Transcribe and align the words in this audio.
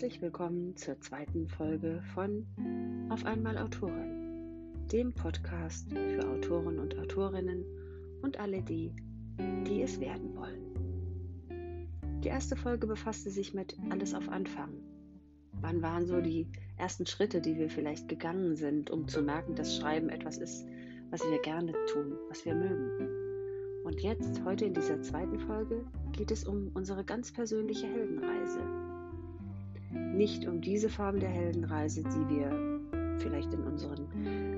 Herzlich 0.00 0.22
willkommen 0.22 0.74
zur 0.78 0.98
zweiten 1.02 1.46
Folge 1.46 2.02
von 2.14 2.46
Auf 3.10 3.26
einmal 3.26 3.58
Autorin, 3.58 4.86
dem 4.90 5.12
Podcast 5.12 5.90
für 5.92 6.26
Autoren 6.26 6.78
und 6.78 6.98
Autorinnen 6.98 7.66
und 8.22 8.40
alle 8.40 8.62
die, 8.62 8.94
die 9.66 9.82
es 9.82 10.00
werden 10.00 10.34
wollen. 10.34 11.90
Die 12.24 12.28
erste 12.28 12.56
Folge 12.56 12.86
befasste 12.86 13.28
sich 13.28 13.52
mit 13.52 13.76
Alles 13.90 14.14
auf 14.14 14.26
Anfang. 14.30 14.70
Wann 15.60 15.82
waren 15.82 16.06
so 16.06 16.22
die 16.22 16.48
ersten 16.78 17.04
Schritte, 17.04 17.42
die 17.42 17.58
wir 17.58 17.68
vielleicht 17.68 18.08
gegangen 18.08 18.56
sind, 18.56 18.88
um 18.88 19.06
zu 19.06 19.20
merken, 19.20 19.54
dass 19.54 19.76
Schreiben 19.76 20.08
etwas 20.08 20.38
ist, 20.38 20.64
was 21.10 21.20
wir 21.30 21.42
gerne 21.42 21.74
tun, 21.92 22.16
was 22.30 22.46
wir 22.46 22.54
mögen? 22.54 23.84
Und 23.84 24.00
jetzt, 24.00 24.42
heute 24.46 24.64
in 24.64 24.72
dieser 24.72 25.02
zweiten 25.02 25.38
Folge, 25.40 25.84
geht 26.12 26.30
es 26.30 26.44
um 26.44 26.70
unsere 26.72 27.04
ganz 27.04 27.30
persönliche 27.30 27.86
Heldenreise 27.86 28.89
nicht 29.90 30.46
um 30.46 30.60
diese 30.60 30.88
Form 30.88 31.20
der 31.20 31.28
Heldenreise, 31.28 32.02
die 32.02 32.36
wir 32.36 32.80
vielleicht 33.18 33.52
in 33.52 33.62
unseren 33.62 34.06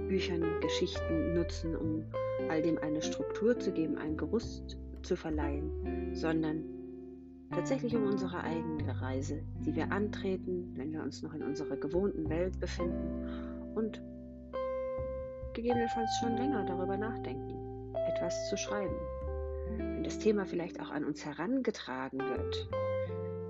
Büchern, 0.08 0.42
Geschichten 0.60 1.34
nutzen, 1.34 1.76
um 1.76 2.04
all 2.48 2.62
dem 2.62 2.78
eine 2.78 3.02
Struktur 3.02 3.58
zu 3.58 3.72
geben, 3.72 3.96
ein 3.98 4.16
Gerüst 4.16 4.78
zu 5.02 5.16
verleihen, 5.16 6.14
sondern 6.14 6.64
tatsächlich 7.50 7.94
um 7.94 8.04
unsere 8.04 8.42
eigene 8.42 9.00
Reise, 9.00 9.42
die 9.66 9.74
wir 9.74 9.90
antreten, 9.90 10.72
wenn 10.76 10.92
wir 10.92 11.02
uns 11.02 11.22
noch 11.22 11.34
in 11.34 11.42
unserer 11.42 11.76
gewohnten 11.76 12.28
Welt 12.28 12.58
befinden 12.60 13.72
und 13.74 14.02
gegebenenfalls 15.54 16.10
schon 16.20 16.36
länger 16.36 16.64
darüber 16.64 16.96
nachdenken, 16.96 17.94
etwas 18.14 18.48
zu 18.48 18.56
schreiben. 18.56 18.94
Wenn 19.76 20.04
das 20.04 20.18
Thema 20.18 20.44
vielleicht 20.44 20.80
auch 20.80 20.90
an 20.90 21.04
uns 21.04 21.24
herangetragen 21.24 22.18
wird, 22.18 22.68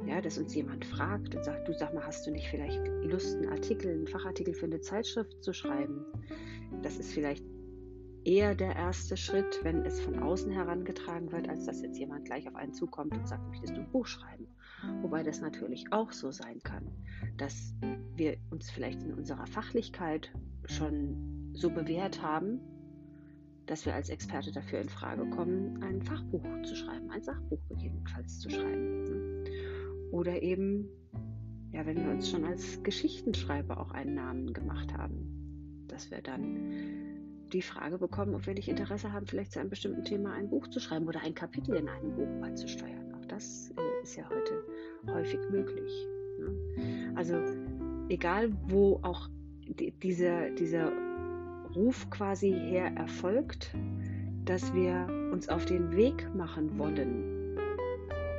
ja, 0.07 0.21
dass 0.21 0.39
uns 0.39 0.55
jemand 0.55 0.85
fragt 0.85 1.35
und 1.35 1.45
sagt, 1.45 1.69
du 1.69 1.73
sag 1.73 1.95
mal, 1.95 2.05
hast 2.05 2.27
du 2.27 2.31
nicht 2.31 2.49
vielleicht 2.49 2.81
Lust, 3.03 3.37
einen 3.37 3.49
Artikel, 3.49 3.93
einen 3.93 4.07
Fachartikel 4.07 4.55
für 4.55 4.67
eine 4.67 4.81
Zeitschrift 4.81 5.43
zu 5.43 5.53
schreiben? 5.53 6.05
Das 6.83 6.99
ist 6.99 7.13
vielleicht 7.13 7.45
eher 8.25 8.55
der 8.55 8.75
erste 8.77 9.17
Schritt, 9.17 9.61
wenn 9.63 9.85
es 9.85 10.01
von 10.01 10.19
außen 10.19 10.51
herangetragen 10.51 11.33
wird, 11.33 11.49
als 11.49 11.67
dass 11.67 11.83
jetzt 11.83 11.99
jemand 11.99 12.25
gleich 12.25 12.49
auf 12.49 12.55
einen 12.55 12.73
zukommt 12.73 13.17
und 13.17 13.27
sagt, 13.27 13.47
möchtest 13.49 13.77
du 13.77 13.81
ein 13.81 13.91
Buch 13.91 14.07
schreiben? 14.07 14.47
Wobei 15.01 15.23
das 15.23 15.41
natürlich 15.41 15.93
auch 15.93 16.13
so 16.13 16.31
sein 16.31 16.61
kann, 16.63 16.91
dass 17.37 17.75
wir 18.17 18.37
uns 18.51 18.71
vielleicht 18.71 19.03
in 19.03 19.15
unserer 19.15 19.47
Fachlichkeit 19.47 20.33
schon 20.67 21.53
so 21.53 21.71
bewährt 21.71 22.23
haben, 22.23 22.61
dass 23.67 23.87
wir 23.87 23.95
als 23.95 24.09
Experte 24.09 24.51
dafür 24.53 24.81
in 24.81 24.89
Frage 24.89 25.29
kommen, 25.31 25.83
ein 25.83 26.03
Fachbuch 26.03 26.43
zu 26.65 26.75
schreiben, 26.75 27.11
ein 27.11 27.23
Sachbuch 27.23 27.61
gegebenenfalls 27.69 28.41
zu 28.41 28.51
schreiben. 28.51 29.02
Oder 30.13 30.43
eben, 30.43 30.89
ja, 31.73 31.85
wenn 31.87 31.97
wir 31.97 32.13
uns 32.13 32.31
schon 32.31 32.45
als 32.45 32.83
Geschichtenschreiber 32.83 33.81
auch 33.81 33.91
einen 33.93 34.15
Namen 34.15 34.53
gemacht 34.53 34.93
haben, 34.95 35.87
dass 35.89 36.11
wir 36.11 36.21
dann 36.21 36.71
die 37.53 37.63
Frage 37.63 37.99
bekommen, 37.99 38.35
ob 38.35 38.47
wir 38.47 38.55
nicht 38.55 38.69
Interesse 38.69 39.13
haben, 39.13 39.27
vielleicht 39.27 39.53
zu 39.53 39.61
einem 39.61 39.71
bestimmten 39.71 40.05
Thema 40.05 40.35
ein 40.35 40.49
Buch 40.49 40.69
zu 40.69 40.81
schreiben 40.81 41.07
oder 41.09 41.21
ein 41.23 41.35
Kapitel 41.35 41.75
in 41.75 41.89
einem 41.89 42.15
Buch 42.15 42.29
beizusteuern. 42.41 43.15
Auch 43.15 43.25
das 43.27 43.73
äh, 43.77 44.03
ist 44.03 44.17
ja 44.17 44.25
heute 44.29 45.13
häufig 45.13 45.41
möglich. 45.51 46.07
Ne? 46.39 47.13
Also 47.15 47.35
egal, 48.09 48.53
wo 48.69 49.01
auch 49.03 49.29
die, 49.67 49.93
dieser, 49.93 50.51
dieser 50.51 50.93
Ruf 51.75 52.09
quasi 52.11 52.53
her 52.53 52.93
erfolgt, 52.97 53.75
dass 54.45 54.75
wir 54.75 55.07
uns 55.33 55.49
auf 55.49 55.65
den 55.65 55.93
Weg 55.93 56.35
machen 56.35 56.79
wollen, 56.79 57.32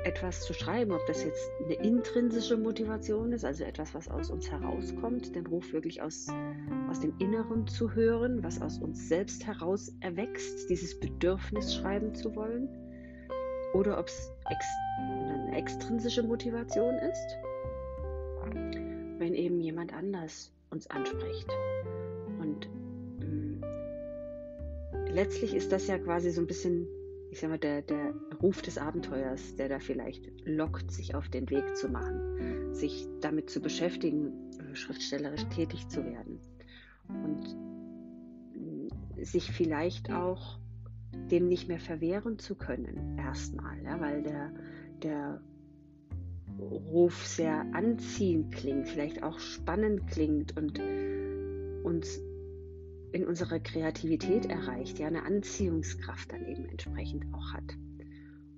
etwas 0.03 0.41
zu 0.41 0.53
schreiben, 0.53 0.91
ob 0.91 1.05
das 1.07 1.23
jetzt 1.23 1.49
eine 1.63 1.75
intrinsische 1.75 2.57
Motivation 2.57 3.31
ist, 3.31 3.45
also 3.45 3.63
etwas, 3.63 3.93
was 3.93 4.09
aus 4.09 4.29
uns 4.29 4.51
herauskommt, 4.51 5.35
den 5.35 5.47
Ruf 5.47 5.71
wirklich 5.73 6.01
aus, 6.01 6.27
aus 6.89 6.99
dem 6.99 7.13
Inneren 7.19 7.67
zu 7.67 7.93
hören, 7.93 8.43
was 8.43 8.61
aus 8.61 8.79
uns 8.79 9.07
selbst 9.07 9.45
heraus 9.45 9.93
erwächst, 10.01 10.69
dieses 10.69 10.99
Bedürfnis 10.99 11.75
schreiben 11.75 12.13
zu 12.13 12.35
wollen, 12.35 12.69
oder 13.73 13.97
ob 13.97 14.07
es 14.07 14.31
ex, 14.49 14.65
eine 14.99 15.57
extrinsische 15.57 16.23
Motivation 16.23 16.95
ist, 16.95 17.37
wenn 19.19 19.33
eben 19.33 19.59
jemand 19.59 19.93
anders 19.93 20.51
uns 20.69 20.87
anspricht. 20.89 21.49
Und 22.39 22.67
mh, 23.19 23.25
mm, 23.25 23.63
letztlich 25.07 25.55
ist 25.55 25.71
das 25.71 25.87
ja 25.87 25.97
quasi 25.97 26.29
so 26.31 26.41
ein 26.41 26.47
bisschen 26.47 26.87
ich 27.33 27.39
sag 27.39 27.49
mal, 27.49 27.57
der, 27.57 27.81
der 27.81 28.13
Ruf 28.43 28.61
des 28.61 28.77
Abenteuers, 28.77 29.55
der 29.55 29.67
da 29.67 29.79
vielleicht 29.79 30.29
lockt, 30.45 30.91
sich 30.91 31.15
auf 31.15 31.29
den 31.29 31.49
Weg 31.49 31.75
zu 31.75 31.89
machen, 31.89 32.75
sich 32.75 33.07
damit 33.21 33.49
zu 33.49 33.59
beschäftigen, 33.59 34.51
äh, 34.59 34.75
schriftstellerisch 34.75 35.43
tätig 35.45 35.87
zu 35.87 36.05
werden. 36.05 36.39
Und 37.09 37.57
mm, 38.53 39.23
sich 39.23 39.51
vielleicht 39.51 40.11
auch 40.11 40.59
dem 41.31 41.47
nicht 41.47 41.67
mehr 41.67 41.79
verwehren 41.79 42.37
zu 42.37 42.53
können, 42.53 43.17
erstmal, 43.17 43.81
ja, 43.83 43.99
weil 43.99 44.21
der, 44.21 44.51
der 45.01 45.41
Ruf 46.59 47.25
sehr 47.25 47.65
anziehend 47.73 48.53
klingt, 48.53 48.87
vielleicht 48.87 49.23
auch 49.23 49.39
spannend 49.39 50.05
klingt 50.05 50.55
und 50.55 50.79
uns 51.83 52.21
in 53.13 53.25
unserer 53.25 53.59
Kreativität 53.59 54.47
erreicht, 54.47 54.97
ja 54.97 55.07
eine 55.07 55.23
Anziehungskraft 55.23 56.31
dann 56.31 56.45
eben 56.47 56.65
entsprechend 56.65 57.25
auch 57.33 57.53
hat. 57.53 57.77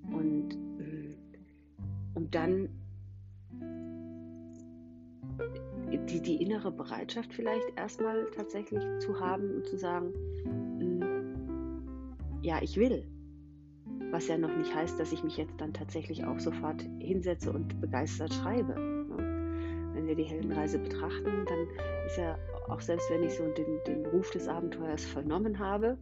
Und 0.09 0.55
mm, 0.55 1.15
um 2.15 2.31
dann 2.31 2.69
die, 6.07 6.21
die 6.21 6.41
innere 6.41 6.71
Bereitschaft 6.71 7.33
vielleicht 7.33 7.65
erstmal 7.75 8.25
tatsächlich 8.35 8.81
zu 8.99 9.19
haben 9.19 9.55
und 9.55 9.67
zu 9.67 9.77
sagen, 9.77 10.13
mm, 10.45 11.03
ja, 12.41 12.61
ich 12.61 12.77
will. 12.77 13.05
Was 14.11 14.29
ja 14.29 14.37
noch 14.37 14.55
nicht 14.55 14.73
heißt, 14.73 14.97
dass 14.97 15.11
ich 15.11 15.21
mich 15.23 15.35
jetzt 15.35 15.59
dann 15.59 15.73
tatsächlich 15.73 16.23
auch 16.23 16.39
sofort 16.39 16.81
hinsetze 16.99 17.51
und 17.51 17.81
begeistert 17.81 18.33
schreibe. 18.33 18.73
Ne? 18.73 19.91
Wenn 19.93 20.07
wir 20.07 20.15
die 20.15 20.23
Heldenreise 20.23 20.79
betrachten, 20.79 21.45
dann 21.45 21.67
ist 22.05 22.17
ja 22.17 22.37
auch 22.69 22.81
selbst 22.81 23.09
wenn 23.09 23.23
ich 23.23 23.33
so 23.33 23.43
den, 23.47 23.79
den 23.87 24.05
Ruf 24.07 24.31
des 24.31 24.47
Abenteuers 24.47 25.05
vernommen 25.05 25.59
habe 25.59 25.97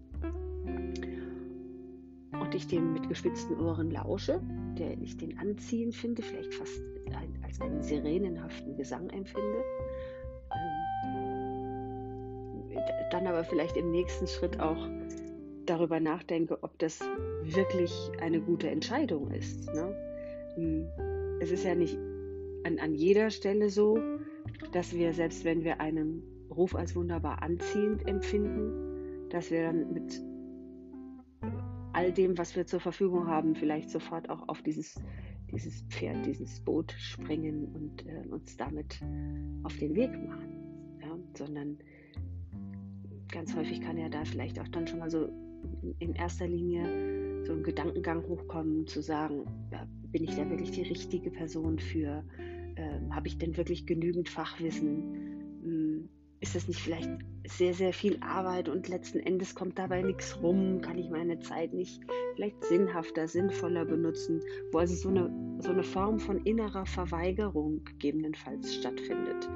und 2.40 2.56
ich 2.56 2.68
dem 2.68 2.94
mit 2.94 3.08
gespitzten 3.10 3.60
Ohren 3.60 3.92
lausche, 3.92 4.42
der 4.78 4.98
ich 5.02 5.18
den 5.18 5.38
anziehend 5.38 5.96
finde, 5.96 6.22
vielleicht 6.22 6.54
fast 6.54 6.82
ein, 7.08 7.38
als 7.44 7.60
einen 7.62 7.82
sirenenhaften 7.82 8.76
Gesang 8.78 9.10
empfinde, 9.10 9.64
ähm, 10.54 11.04
dann 13.12 13.28
aber 13.28 13.44
vielleicht 13.44 13.78
im 13.78 13.92
nächsten 13.92 14.28
Schritt 14.28 14.60
auch 14.60 14.88
darüber 15.66 16.00
nachdenke, 16.00 16.58
ob 16.62 16.78
das 16.80 17.00
wirklich 17.44 17.94
eine 18.20 18.42
gute 18.42 18.70
Entscheidung 18.70 19.32
ist. 19.32 19.72
Ne? 19.74 19.96
Hm, 20.56 20.88
es 21.40 21.52
ist 21.52 21.64
ja 21.64 21.76
nicht 21.76 21.98
an, 22.64 22.80
an 22.80 22.96
jeder 22.96 23.30
Stelle 23.30 23.70
so, 23.70 24.00
dass 24.72 24.94
wir, 24.94 25.14
selbst 25.14 25.46
wenn 25.46 25.64
wir 25.64 25.80
einem 25.80 26.24
Ruf 26.56 26.76
als 26.76 26.96
wunderbar 26.96 27.42
anziehend 27.42 28.08
empfinden, 28.08 29.30
dass 29.30 29.52
wir 29.52 29.64
dann 29.64 29.94
mit 29.94 30.24
all 31.94 32.12
dem, 32.12 32.38
was 32.38 32.56
wir 32.56 32.66
zur 32.66 32.80
Verfügung 32.80 33.28
haben, 33.28 33.56
vielleicht 33.56 33.90
sofort 33.90 34.30
auch 34.30 34.48
auf 34.50 34.62
dieses, 34.62 34.96
dieses 35.52 35.82
Pferd, 35.90 36.26
dieses 36.26 36.60
Boot 36.62 36.92
springen 36.98 37.68
und 37.74 38.06
äh, 38.08 38.28
uns 38.30 38.58
damit 38.58 39.00
auf 39.64 39.78
den 39.78 39.96
Weg 39.96 40.12
machen. 40.28 40.98
Ja? 41.02 41.18
Sondern 41.38 41.78
ganz 43.32 43.56
häufig 43.56 43.82
kann 43.82 43.98
ja 43.98 44.10
da 44.10 44.26
vielleicht 44.26 44.60
auch 44.60 44.68
dann 44.70 44.88
schon 44.88 45.00
mal 45.00 45.10
so 45.10 45.30
in 46.00 46.14
erster 46.14 46.48
Linie 46.48 47.44
so 47.46 47.54
ein 47.54 47.64
Gedankengang 47.64 48.24
hochkommen, 48.28 48.88
zu 48.88 49.02
sagen, 49.02 49.46
ja, 49.72 49.88
bin 50.12 50.24
ich 50.24 50.36
da 50.36 50.50
wirklich 50.50 50.72
die 50.72 50.84
richtige 50.84 51.32
Person 51.32 51.80
für? 51.80 52.24
Ähm, 52.76 53.14
Habe 53.14 53.28
ich 53.28 53.38
denn 53.38 53.58
wirklich 53.58 53.86
genügend 53.86 54.30
Fachwissen? 54.30 55.23
Ist 56.44 56.56
das 56.56 56.68
nicht 56.68 56.82
vielleicht 56.82 57.10
sehr, 57.48 57.74
sehr 57.74 57.94
viel 57.94 58.18
Arbeit 58.20 58.68
und 58.68 58.90
letzten 58.90 59.22
Endes 59.22 59.56
kommt 59.56 59.80
dabei 59.80 60.02
nichts 60.02 60.38
rum? 60.44 60.82
Kann 60.82 60.98
ich 60.98 61.10
meine 61.10 61.40
Zeit 61.40 61.72
nicht 61.74 62.02
vielleicht 62.36 62.62
sinnhafter, 62.66 63.30
sinnvoller 63.30 63.86
benutzen, 63.86 64.42
wo 64.74 64.80
also 64.80 64.94
so 64.94 65.08
eine, 65.08 65.32
so 65.60 65.70
eine 65.70 65.84
Form 65.84 66.20
von 66.20 66.42
innerer 66.44 66.86
Verweigerung 66.86 67.82
gegebenenfalls 67.86 68.76
stattfindet? 68.76 69.50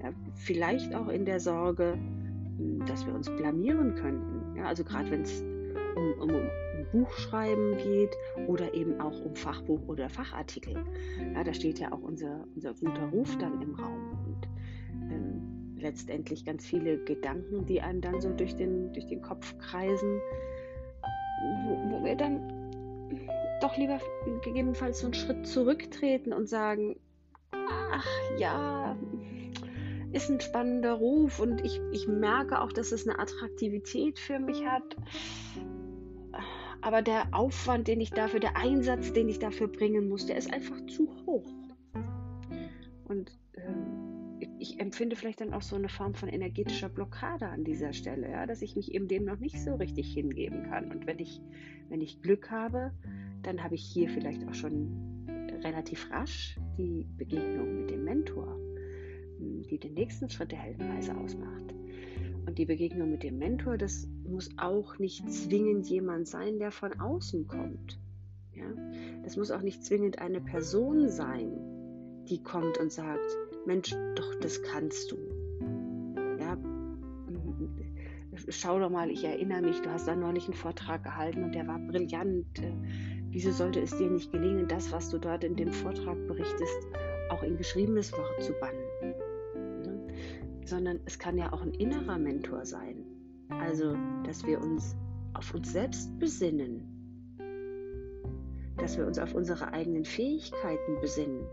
Ja, 0.00 0.12
vielleicht 0.36 0.94
auch 0.94 1.08
in 1.08 1.24
der 1.24 1.40
Sorge, 1.40 1.94
hm, 1.94 2.86
dass 2.86 3.04
wir 3.04 3.12
uns 3.12 3.28
blamieren 3.28 3.96
könnten. 3.96 4.56
Ja, 4.56 4.66
also 4.66 4.84
gerade 4.84 5.10
wenn 5.10 5.22
es 5.22 5.42
um, 5.96 6.12
um, 6.20 6.30
um 6.30 6.50
Buchschreiben 6.92 7.76
geht 7.76 8.16
oder 8.46 8.72
eben 8.72 9.00
auch 9.00 9.20
um 9.24 9.34
Fachbuch 9.34 9.80
oder 9.88 10.08
Fachartikel. 10.08 10.76
Ja, 11.34 11.42
da 11.42 11.52
steht 11.52 11.80
ja 11.80 11.90
auch 11.90 12.02
unser, 12.02 12.46
unser 12.54 12.72
guter 12.74 13.06
Ruf 13.08 13.36
dann 13.38 13.60
im 13.60 13.74
Raum. 13.74 14.19
Letztendlich 15.80 16.44
ganz 16.44 16.66
viele 16.66 16.98
Gedanken, 17.04 17.66
die 17.66 17.80
einem 17.80 18.00
dann 18.00 18.20
so 18.20 18.30
durch 18.30 18.54
den, 18.56 18.92
durch 18.92 19.06
den 19.06 19.22
Kopf 19.22 19.56
kreisen, 19.58 20.20
wo, 21.66 21.90
wo 21.90 22.04
wir 22.04 22.16
dann 22.16 22.70
doch 23.60 23.76
lieber 23.76 23.98
gegebenenfalls 24.42 25.00
so 25.00 25.06
einen 25.06 25.14
Schritt 25.14 25.46
zurücktreten 25.46 26.32
und 26.32 26.48
sagen, 26.48 26.96
ach 27.52 28.06
ja, 28.38 28.96
ist 30.12 30.30
ein 30.30 30.40
spannender 30.40 30.94
Ruf 30.94 31.38
und 31.38 31.64
ich, 31.64 31.80
ich 31.92 32.08
merke 32.08 32.60
auch, 32.60 32.72
dass 32.72 32.92
es 32.92 33.06
eine 33.06 33.18
Attraktivität 33.18 34.18
für 34.18 34.38
mich 34.38 34.64
hat. 34.66 34.96
Aber 36.82 37.02
der 37.02 37.28
Aufwand, 37.32 37.88
den 37.88 38.00
ich 38.00 38.10
dafür, 38.10 38.40
der 38.40 38.56
Einsatz, 38.56 39.12
den 39.12 39.28
ich 39.28 39.38
dafür 39.38 39.68
bringen 39.68 40.08
muss, 40.08 40.26
der 40.26 40.36
ist 40.36 40.52
einfach 40.52 40.80
zu 40.86 41.08
hoch. 41.26 41.59
Ich 44.60 44.78
empfinde 44.78 45.16
vielleicht 45.16 45.40
dann 45.40 45.52
auch 45.52 45.62
so 45.62 45.76
eine 45.76 45.88
Form 45.88 46.14
von 46.14 46.28
energetischer 46.28 46.88
Blockade 46.88 47.48
an 47.48 47.64
dieser 47.64 47.92
Stelle, 47.92 48.30
ja, 48.30 48.46
dass 48.46 48.62
ich 48.62 48.76
mich 48.76 48.94
eben 48.94 49.08
dem 49.08 49.24
noch 49.24 49.38
nicht 49.38 49.58
so 49.60 49.74
richtig 49.74 50.12
hingeben 50.12 50.64
kann. 50.64 50.90
Und 50.90 51.06
wenn 51.06 51.18
ich, 51.18 51.40
wenn 51.88 52.00
ich 52.00 52.22
Glück 52.22 52.50
habe, 52.50 52.92
dann 53.42 53.64
habe 53.64 53.74
ich 53.74 53.82
hier 53.82 54.08
vielleicht 54.10 54.46
auch 54.46 54.54
schon 54.54 55.26
relativ 55.64 56.10
rasch 56.10 56.58
die 56.78 57.08
Begegnung 57.16 57.80
mit 57.80 57.90
dem 57.90 58.04
Mentor 58.04 58.58
die 59.40 59.78
den 59.78 59.94
nächsten 59.94 60.28
Schritt 60.28 60.52
der 60.52 60.58
Heldenreise 60.58 61.16
ausmacht. 61.16 61.74
Und 62.46 62.58
die 62.58 62.66
Begegnung 62.66 63.10
mit 63.10 63.22
dem 63.22 63.38
Mentor, 63.38 63.78
das 63.78 64.08
muss 64.24 64.50
auch 64.58 64.98
nicht 64.98 65.30
zwingend 65.32 65.88
jemand 65.88 66.26
sein, 66.26 66.58
der 66.58 66.70
von 66.70 66.98
außen 66.98 67.46
kommt. 67.46 67.98
Ja? 68.54 68.66
Das 69.22 69.36
muss 69.36 69.50
auch 69.50 69.62
nicht 69.62 69.84
zwingend 69.84 70.18
eine 70.18 70.40
Person 70.40 71.08
sein, 71.08 71.52
die 72.28 72.42
kommt 72.42 72.78
und 72.78 72.92
sagt, 72.92 73.36
Mensch, 73.70 73.94
doch, 74.16 74.34
das 74.40 74.60
kannst 74.62 75.12
du. 75.12 75.16
Ja? 76.40 76.58
Schau 78.48 78.80
doch 78.80 78.90
mal, 78.90 79.12
ich 79.12 79.22
erinnere 79.22 79.62
mich, 79.62 79.80
du 79.80 79.90
hast 79.90 80.08
da 80.08 80.16
neulich 80.16 80.46
einen 80.46 80.54
Vortrag 80.54 81.04
gehalten 81.04 81.44
und 81.44 81.54
der 81.54 81.68
war 81.68 81.78
brillant. 81.78 82.44
Wieso 83.30 83.52
sollte 83.52 83.80
es 83.80 83.96
dir 83.96 84.10
nicht 84.10 84.32
gelingen, 84.32 84.66
das, 84.66 84.90
was 84.90 85.10
du 85.10 85.18
dort 85.18 85.44
in 85.44 85.54
dem 85.54 85.72
Vortrag 85.72 86.16
berichtest, 86.26 86.88
auch 87.28 87.44
in 87.44 87.56
geschriebenes 87.56 88.12
Wort 88.12 88.42
zu 88.42 88.52
bannen? 88.54 89.14
sondern 90.64 91.00
es 91.04 91.18
kann 91.18 91.36
ja 91.38 91.52
auch 91.52 91.62
ein 91.62 91.74
innerer 91.74 92.18
Mentor 92.18 92.64
sein. 92.64 93.04
Also, 93.48 93.96
dass 94.24 94.44
wir 94.46 94.60
uns 94.60 94.96
auf 95.34 95.54
uns 95.54 95.72
selbst 95.72 96.16
besinnen, 96.18 96.82
dass 98.76 98.96
wir 98.96 99.06
uns 99.06 99.18
auf 99.18 99.34
unsere 99.34 99.72
eigenen 99.72 100.04
Fähigkeiten 100.04 101.00
besinnen. 101.00 101.44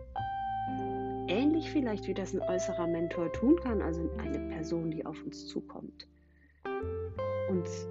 Ähnlich 1.27 1.69
vielleicht 1.71 2.07
wie 2.07 2.13
das 2.13 2.33
ein 2.33 2.41
äußerer 2.41 2.88
Mentor 2.88 3.31
tun 3.33 3.59
kann, 3.62 3.81
also 3.81 4.09
eine 4.18 4.39
Person, 4.50 4.91
die 4.91 5.06
auf 5.06 5.21
uns 5.24 5.47
zukommt. 5.47 6.07
Uns 7.50 7.88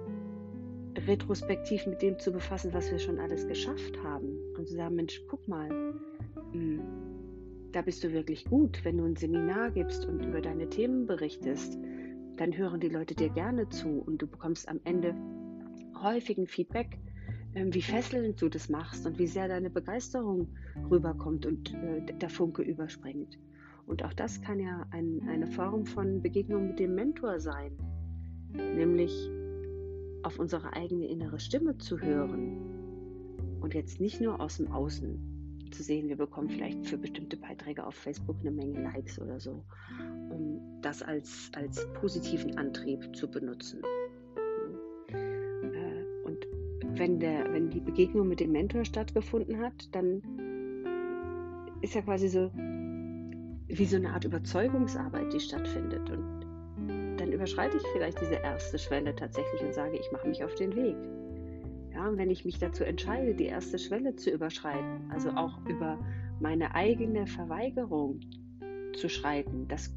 retrospektiv 1.05 1.85
mit 1.85 2.01
dem 2.01 2.17
zu 2.17 2.31
befassen, 2.31 2.73
was 2.73 2.91
wir 2.91 2.99
schon 2.99 3.19
alles 3.19 3.47
geschafft 3.47 4.01
haben. 4.03 4.37
Und 4.57 4.67
zu 4.67 4.75
sagen, 4.75 4.95
Mensch, 4.95 5.21
guck 5.27 5.47
mal, 5.47 5.69
hm, 6.51 6.81
da 7.71 7.81
bist 7.81 8.03
du 8.03 8.11
wirklich 8.11 8.45
gut. 8.45 8.83
Wenn 8.83 8.97
du 8.97 9.05
ein 9.05 9.15
Seminar 9.15 9.71
gibst 9.71 10.05
und 10.05 10.25
über 10.25 10.41
deine 10.41 10.69
Themen 10.69 11.05
berichtest, 11.05 11.77
dann 12.37 12.55
hören 12.57 12.79
die 12.79 12.89
Leute 12.89 13.15
dir 13.15 13.29
gerne 13.29 13.69
zu 13.69 14.01
und 14.05 14.21
du 14.21 14.27
bekommst 14.27 14.67
am 14.67 14.79
Ende 14.83 15.15
häufigen 16.01 16.47
Feedback, 16.47 16.97
wie 17.65 17.81
fesselnd 17.81 18.41
du 18.41 18.49
das 18.49 18.69
machst 18.69 19.05
und 19.05 19.17
wie 19.19 19.27
sehr 19.27 19.47
deine 19.47 19.69
Begeisterung 19.69 20.47
rüberkommt 20.89 21.45
und 21.45 21.73
äh, 21.73 22.01
der 22.13 22.29
Funke 22.29 22.61
überspringt. 22.61 23.37
Und 23.85 24.03
auch 24.03 24.13
das 24.13 24.41
kann 24.41 24.59
ja 24.59 24.85
ein, 24.91 25.21
eine 25.29 25.47
Form 25.47 25.85
von 25.85 26.21
Begegnung 26.21 26.67
mit 26.67 26.79
dem 26.79 26.95
Mentor 26.95 27.39
sein, 27.39 27.71
nämlich 28.51 29.29
auf 30.23 30.39
unsere 30.39 30.73
eigene 30.73 31.07
innere 31.07 31.39
Stimme 31.39 31.77
zu 31.77 31.99
hören 31.99 32.57
und 33.61 33.73
jetzt 33.73 33.99
nicht 33.99 34.21
nur 34.21 34.39
aus 34.39 34.57
dem 34.57 34.71
Außen 34.71 35.71
zu 35.71 35.83
sehen, 35.83 36.07
wir 36.07 36.17
bekommen 36.17 36.49
vielleicht 36.49 36.85
für 36.85 36.97
bestimmte 36.97 37.37
Beiträge 37.37 37.85
auf 37.85 37.95
Facebook 37.95 38.37
eine 38.39 38.51
Menge 38.51 38.81
Likes 38.81 39.19
oder 39.19 39.39
so, 39.39 39.63
um 40.29 40.61
das 40.81 41.01
als, 41.01 41.49
als 41.53 41.85
positiven 41.93 42.57
Antrieb 42.57 43.15
zu 43.15 43.29
benutzen. 43.29 43.81
Wenn, 46.97 47.19
der, 47.19 47.51
wenn 47.53 47.69
die 47.69 47.79
Begegnung 47.79 48.27
mit 48.27 48.39
dem 48.39 48.51
Mentor 48.51 48.85
stattgefunden 48.85 49.59
hat, 49.59 49.93
dann 49.93 50.21
ist 51.81 51.95
ja 51.95 52.01
quasi 52.01 52.27
so 52.27 52.51
wie 53.67 53.85
so 53.85 53.97
eine 53.97 54.11
Art 54.11 54.23
Überzeugungsarbeit, 54.23 55.31
die 55.33 55.39
stattfindet. 55.39 56.09
Und 56.09 56.45
dann 57.17 57.31
überschreite 57.31 57.77
ich 57.77 57.83
vielleicht 57.93 58.19
diese 58.21 58.35
erste 58.35 58.79
Schwelle 58.79 59.15
tatsächlich 59.15 59.61
und 59.61 59.73
sage, 59.73 59.97
ich 59.97 60.11
mache 60.11 60.27
mich 60.27 60.43
auf 60.43 60.55
den 60.55 60.75
Weg. 60.75 60.95
Ja, 61.93 62.07
und 62.07 62.17
wenn 62.17 62.29
ich 62.29 62.45
mich 62.45 62.59
dazu 62.59 62.83
entscheide, 62.83 63.33
die 63.33 63.47
erste 63.47 63.77
Schwelle 63.77 64.15
zu 64.15 64.29
überschreiten, 64.29 65.11
also 65.11 65.29
auch 65.31 65.59
über 65.67 65.99
meine 66.39 66.75
eigene 66.75 67.27
Verweigerung 67.27 68.19
zu 68.95 69.09
schreiten, 69.09 69.67
das 69.67 69.93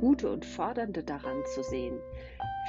Gute 0.00 0.30
und 0.30 0.44
Fordernde 0.44 1.02
daran 1.02 1.42
zu 1.54 1.62
sehen, 1.62 1.98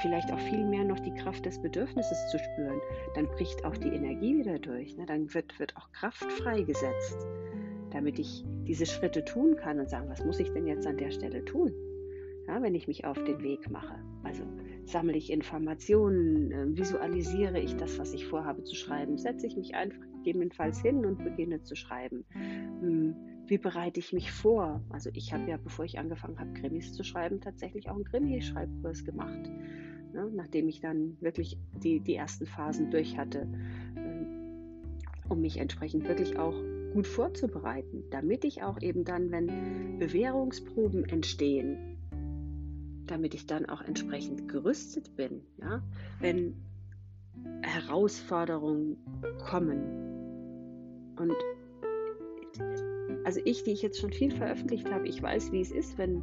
vielleicht 0.00 0.32
auch 0.32 0.38
viel 0.38 0.64
mehr 0.64 0.84
noch 0.84 1.00
die 1.00 1.14
Kraft 1.14 1.46
des 1.46 1.60
Bedürfnisses 1.60 2.30
zu 2.30 2.38
spüren, 2.38 2.80
dann 3.14 3.26
bricht 3.26 3.64
auch 3.64 3.76
die 3.76 3.88
Energie 3.88 4.38
wieder 4.38 4.58
durch. 4.58 4.96
Ne? 4.96 5.06
Dann 5.06 5.32
wird, 5.34 5.58
wird 5.58 5.76
auch 5.76 5.90
Kraft 5.92 6.30
freigesetzt, 6.32 7.26
damit 7.90 8.18
ich 8.18 8.44
diese 8.66 8.86
Schritte 8.86 9.24
tun 9.24 9.56
kann 9.56 9.80
und 9.80 9.88
sagen, 9.88 10.08
was 10.08 10.24
muss 10.24 10.40
ich 10.40 10.50
denn 10.52 10.66
jetzt 10.66 10.86
an 10.86 10.96
der 10.96 11.10
Stelle 11.10 11.44
tun, 11.44 11.72
ja, 12.46 12.62
wenn 12.62 12.74
ich 12.74 12.88
mich 12.88 13.04
auf 13.04 13.22
den 13.24 13.42
Weg 13.42 13.70
mache. 13.70 13.96
Also 14.22 14.42
sammle 14.84 15.16
ich 15.16 15.30
Informationen, 15.30 16.50
äh, 16.50 16.76
visualisiere 16.76 17.60
ich 17.60 17.76
das, 17.76 17.98
was 17.98 18.12
ich 18.12 18.26
vorhabe 18.26 18.64
zu 18.64 18.74
schreiben, 18.74 19.18
setze 19.18 19.46
ich 19.46 19.56
mich 19.56 19.74
einfach 19.74 20.00
gegebenenfalls 20.16 20.80
hin 20.80 21.04
und 21.04 21.22
beginne 21.22 21.62
zu 21.62 21.76
schreiben. 21.76 22.24
Hm, 22.80 23.16
wie 23.48 23.58
bereite 23.58 23.98
ich 24.00 24.12
mich 24.12 24.30
vor? 24.30 24.82
Also 24.90 25.10
ich 25.14 25.32
habe 25.32 25.48
ja, 25.48 25.56
bevor 25.56 25.84
ich 25.84 25.98
angefangen 25.98 26.38
habe, 26.38 26.52
Krimis 26.52 26.92
zu 26.92 27.02
schreiben, 27.02 27.40
tatsächlich 27.40 27.88
auch 27.88 27.94
einen 27.94 28.04
Krimi-Schreibkurs 28.04 29.04
gemacht, 29.04 29.50
ne, 30.12 30.30
nachdem 30.34 30.68
ich 30.68 30.80
dann 30.80 31.16
wirklich 31.20 31.58
die, 31.82 32.00
die 32.00 32.14
ersten 32.14 32.46
Phasen 32.46 32.90
durch 32.90 33.16
hatte, 33.16 33.48
äh, 33.96 35.30
um 35.30 35.40
mich 35.40 35.58
entsprechend 35.58 36.06
wirklich 36.06 36.38
auch 36.38 36.54
gut 36.92 37.06
vorzubereiten, 37.06 38.04
damit 38.10 38.44
ich 38.44 38.62
auch 38.62 38.80
eben 38.80 39.04
dann, 39.04 39.30
wenn 39.30 39.98
Bewährungsproben 39.98 41.04
entstehen, 41.04 41.96
damit 43.06 43.34
ich 43.34 43.46
dann 43.46 43.66
auch 43.66 43.82
entsprechend 43.82 44.48
gerüstet 44.48 45.16
bin, 45.16 45.42
ja, 45.58 45.82
wenn 46.20 46.54
Herausforderungen 47.62 48.98
kommen. 49.38 49.82
Und 51.16 51.34
also 53.28 53.42
ich, 53.44 53.62
die 53.62 53.72
ich 53.72 53.82
jetzt 53.82 54.00
schon 54.00 54.10
viel 54.10 54.30
veröffentlicht 54.30 54.90
habe, 54.90 55.06
ich 55.06 55.22
weiß, 55.22 55.52
wie 55.52 55.60
es 55.60 55.70
ist, 55.70 55.98
wenn 55.98 56.22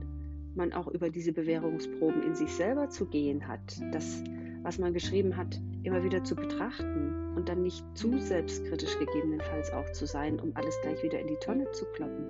man 0.56 0.74
auch 0.74 0.88
über 0.88 1.12
diese 1.12 1.34
Bewährungsproben 1.34 2.24
in 2.24 2.34
sich 2.34 2.50
selber 2.50 2.90
zu 2.90 3.06
gehen 3.06 3.48
hat, 3.48 3.80
das, 3.92 4.24
was 4.64 4.80
man 4.80 4.92
geschrieben 4.92 5.38
hat, 5.38 5.62
immer 5.84 6.04
wieder 6.04 6.24
zu 6.24 6.36
betrachten 6.36 7.36
und 7.36 7.48
dann 7.48 7.62
nicht 7.62 7.86
zu 7.94 8.18
selbstkritisch 8.18 8.98
gegebenenfalls 8.98 9.72
auch 9.72 9.88
zu 9.92 10.08
sein, 10.08 10.40
um 10.40 10.56
alles 10.56 10.76
gleich 10.82 11.04
wieder 11.04 11.20
in 11.20 11.28
die 11.28 11.38
Tonne 11.42 11.70
zu 11.74 11.86
kloppen, 11.94 12.26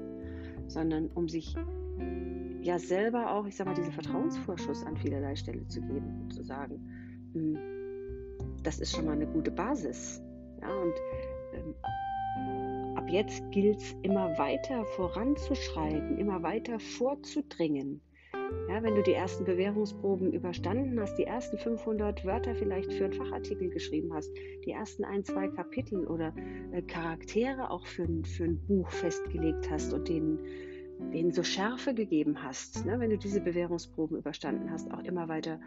sondern 0.68 1.08
um 1.14 1.30
sich 1.30 1.56
ja 2.62 2.78
selber 2.78 3.32
auch, 3.32 3.48
ich 3.48 3.56
sag 3.56 3.68
mal, 3.68 3.76
diesen 3.76 3.94
Vertrauensvorschuss 3.94 4.84
an 4.84 4.98
vielerlei 4.98 5.38
Stelle 5.38 5.66
zu 5.70 5.80
geben 5.80 6.20
und 6.24 6.34
zu 6.34 6.44
sagen, 6.44 6.86
hm, 7.32 7.58
das 8.62 8.80
ist 8.80 8.94
schon 8.94 9.06
mal 9.06 9.14
eine 9.14 9.28
gute 9.28 9.52
Basis. 9.52 10.22
Ja, 10.60 10.68
und 10.68 10.96
ähm, 11.54 11.76
ab 13.06 13.12
jetzt 13.12 13.44
gilt 13.52 13.82
es 13.82 13.96
immer 14.02 14.36
weiter 14.40 14.84
voranzuschreiten, 14.96 16.18
immer 16.18 16.42
weiter 16.42 16.80
vorzudringen. 16.80 18.02
Ja, 18.68 18.82
wenn 18.82 18.96
du 18.96 19.04
die 19.04 19.14
ersten 19.14 19.46
Bewährungsproben 19.46 20.34
überstanden 20.34 21.00
hast, 21.00 21.16
die 21.16 21.26
ersten 21.26 21.58
500 21.58 22.26
Wörter 22.26 22.56
vielleicht 22.56 22.92
für 22.94 23.06
einen 23.06 23.14
Fachartikel 23.14 23.70
geschrieben 23.70 24.12
hast, 24.14 24.32
die 24.66 24.72
ersten 24.72 25.04
ein, 25.04 25.24
zwei 25.24 25.48
Kapitel 25.50 26.08
oder 26.08 26.34
äh, 26.72 26.82
Charaktere 26.82 27.70
auch 27.70 27.86
für, 27.86 28.08
für 28.24 28.46
ein 28.46 28.60
Buch 28.68 28.90
festgelegt 28.90 29.70
hast 29.70 29.94
und 29.94 30.10
denen 30.10 30.40
denen 31.14 31.34
so 31.34 31.44
Schärfe 31.44 31.94
gegeben 31.94 32.42
hast, 32.42 32.86
ne, 32.86 33.00
wenn 33.00 33.10
du 33.10 33.18
diese 33.18 33.42
Bewährungsproben 33.42 34.18
überstanden 34.18 34.72
hast, 34.72 34.90
auch 34.92 35.04
immer 35.04 35.28
weiter 35.28 35.60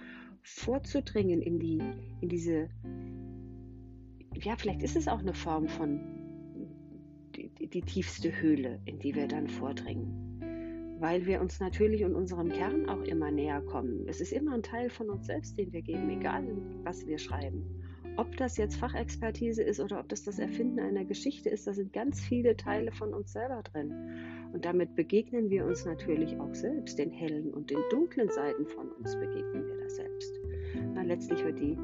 vorzudringen 0.43 1.43
in, 1.43 1.59
die, 1.59 1.83
in 2.23 2.31
diese, 2.31 2.71
ja, 4.35 4.57
vielleicht 4.57 4.83
ist 4.83 4.97
es 4.97 5.07
auch 5.07 5.19
eine 5.19 5.35
Form 5.35 5.69
von 5.69 6.18
die, 7.61 7.83
tiefste 7.83 8.41
Höhle, 8.41 8.81
in 8.85 8.99
die 8.99 9.15
wir 9.15 9.29
dann 9.29 9.49
vordringen. 9.49 10.97
Weil 11.01 11.27
wir 11.27 11.41
uns 11.41 11.61
natürlich 11.61 12.05
und 12.05 12.15
unserem 12.15 12.49
Kern 12.49 12.89
auch 12.89 13.03
immer 13.03 13.31
näher 13.31 13.61
kommen. 13.63 14.09
Es 14.09 14.21
ist 14.21 14.33
immer 14.33 14.55
ein 14.55 14.63
Teil 14.63 14.91
von 14.91 15.11
uns 15.11 15.27
selbst, 15.27 15.57
den 15.57 15.73
wir 15.73 15.83
geben, 15.83 16.11
egal 16.11 16.45
was 16.83 17.07
wir 17.07 17.19
schreiben. 17.19 17.65
Ob 18.17 18.37
das 18.37 18.57
jetzt 18.57 18.75
Fachexpertise 18.75 19.63
ist 19.63 19.79
oder 19.79 20.01
ob 20.01 20.09
das 20.09 20.25
das 20.25 20.41
Erfinden 20.41 20.81
einer 20.81 21.05
Geschichte 21.05 21.51
ist, 21.51 21.69
da 21.69 21.73
sind 21.73 21.93
ganz 21.93 22.21
viele 22.21 22.57
Teile 22.57 22.91
von 22.91 23.15
uns 23.15 23.33
selber 23.33 23.63
drin. 23.63 23.95
Und 24.53 24.65
damit 24.65 24.97
begegnen 24.97 25.51
wir 25.51 25.65
uns 25.65 25.85
natürlich 25.85 26.37
auch 26.41 26.53
selbst, 26.53 26.99
den 26.99 27.13
hellen 27.13 27.55
und 27.55 27.71
den 27.71 27.79
dunklen 27.91 28.29
Seiten 28.29 28.67
von 28.67 28.91
uns 28.91 29.15
begegnen 29.15 29.65
wir 29.69 29.77
da 29.77 29.89
selbst. 29.89 30.35
Na, 30.95 31.03
letztlich 31.03 31.45
wird 31.45 31.61
die, 31.61 31.79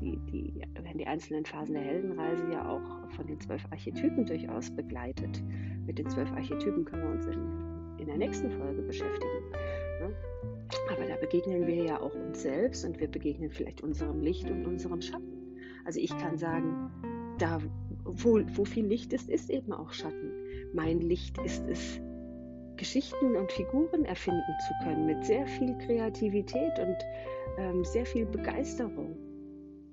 die, 0.00 0.18
die, 0.30 0.54
werden 0.74 0.98
die 0.98 1.06
einzelnen 1.06 1.44
Phasen 1.44 1.74
der 1.74 1.82
Heldenreise 1.82 2.50
ja 2.52 2.68
auch 2.68 3.10
von 3.10 3.26
den 3.26 3.40
zwölf 3.40 3.64
Archetypen 3.70 4.24
durchaus 4.26 4.70
begleitet. 4.70 5.42
Mit 5.86 5.98
den 5.98 6.08
zwölf 6.08 6.30
Archetypen 6.32 6.84
können 6.84 7.02
wir 7.02 7.10
uns 7.10 7.26
in, 7.26 7.98
in 7.98 8.06
der 8.06 8.16
nächsten 8.16 8.50
Folge 8.50 8.82
beschäftigen. 8.82 9.50
Ne? 10.00 10.14
Aber 10.90 11.06
da 11.06 11.16
begegnen 11.16 11.66
wir 11.66 11.84
ja 11.84 12.00
auch 12.00 12.14
uns 12.14 12.42
selbst 12.42 12.84
und 12.84 12.98
wir 13.00 13.08
begegnen 13.08 13.50
vielleicht 13.50 13.82
unserem 13.82 14.20
Licht 14.20 14.50
und 14.50 14.66
unserem 14.66 15.00
Schatten. 15.00 15.56
Also 15.84 16.00
ich 16.00 16.16
kann 16.18 16.38
sagen, 16.38 16.90
da 17.38 17.60
wo, 18.04 18.40
wo 18.54 18.64
viel 18.64 18.86
Licht 18.86 19.12
ist, 19.12 19.28
ist 19.28 19.50
eben 19.50 19.72
auch 19.72 19.92
Schatten. 19.92 20.32
Mein 20.72 21.00
Licht 21.00 21.38
ist 21.38 21.66
es, 21.68 22.00
Geschichten 22.76 23.36
und 23.36 23.50
Figuren 23.52 24.04
erfinden 24.04 24.42
zu 24.66 24.74
können 24.84 25.06
mit 25.06 25.24
sehr 25.24 25.46
viel 25.46 25.76
Kreativität 25.78 26.78
und 26.78 26.96
ähm, 27.58 27.84
sehr 27.84 28.04
viel 28.04 28.26
Begeisterung. 28.26 29.16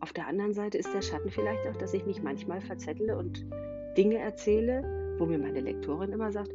Auf 0.01 0.13
der 0.13 0.27
anderen 0.27 0.53
Seite 0.53 0.77
ist 0.79 0.93
der 0.93 1.01
Schatten 1.01 1.29
vielleicht 1.29 1.67
auch, 1.67 1.77
dass 1.77 1.93
ich 1.93 2.05
mich 2.05 2.21
manchmal 2.21 2.59
verzettle 2.59 3.17
und 3.17 3.45
Dinge 3.95 4.17
erzähle, 4.17 5.15
wo 5.19 5.25
mir 5.27 5.37
meine 5.37 5.61
Lektorin 5.61 6.11
immer 6.11 6.31
sagt, 6.31 6.51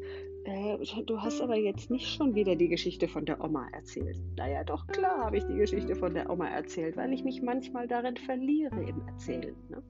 äh, 0.46 0.78
du 1.06 1.20
hast 1.20 1.40
aber 1.40 1.56
jetzt 1.56 1.90
nicht 1.90 2.08
schon 2.08 2.34
wieder 2.34 2.56
die 2.56 2.68
Geschichte 2.68 3.06
von 3.06 3.24
der 3.24 3.42
Oma 3.42 3.68
erzählt. 3.72 4.16
Naja, 4.36 4.64
doch 4.64 4.86
klar 4.86 5.24
habe 5.24 5.36
ich 5.36 5.44
die 5.44 5.56
Geschichte 5.56 5.94
von 5.94 6.14
der 6.14 6.30
Oma 6.30 6.48
erzählt, 6.48 6.96
weil 6.96 7.12
ich 7.12 7.24
mich 7.24 7.42
manchmal 7.42 7.86
darin 7.86 8.16
verliere 8.16 8.82
im 8.82 9.06
Erzählen. 9.06 9.56
Ne? 9.68 9.82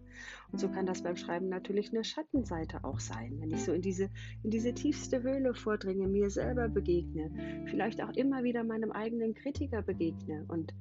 Und 0.52 0.58
so 0.58 0.68
kann 0.68 0.86
das 0.86 1.02
beim 1.02 1.16
Schreiben 1.16 1.48
natürlich 1.48 1.90
eine 1.90 2.04
Schattenseite 2.04 2.84
auch 2.84 3.00
sein, 3.00 3.36
wenn 3.40 3.50
ich 3.50 3.64
so 3.64 3.72
in 3.72 3.82
diese, 3.82 4.10
in 4.42 4.50
diese 4.50 4.72
tiefste 4.72 5.22
Höhle 5.22 5.54
vordringe, 5.54 6.08
mir 6.08 6.30
selber 6.30 6.68
begegne, 6.68 7.64
vielleicht 7.66 8.02
auch 8.02 8.14
immer 8.16 8.42
wieder 8.42 8.64
meinem 8.64 8.92
eigenen 8.92 9.34
Kritiker 9.34 9.82
begegne 9.82 10.44
und 10.48 10.74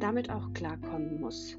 damit 0.00 0.30
auch 0.30 0.52
klarkommen 0.52 1.20
muss. 1.20 1.58